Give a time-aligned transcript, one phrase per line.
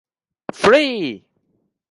[0.59, 0.83] ฟรี!